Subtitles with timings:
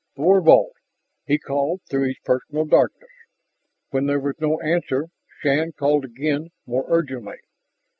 [0.15, 0.71] "Thorvald?"
[1.27, 3.11] He called through his personal darkness.
[3.91, 5.09] When there was no answer,
[5.43, 7.37] Shann called again, more urgently.